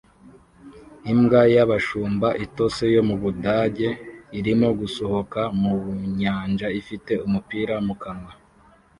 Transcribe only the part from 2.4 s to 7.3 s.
itose yo mu Budage irimo gusohoka mu nyanja ifite